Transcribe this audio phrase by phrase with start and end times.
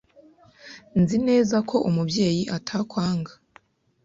[1.01, 3.31] Nzi neza ko Umubyeyi atakwanga.